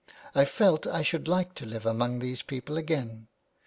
[0.33, 3.27] I felt I should like to live among these people again.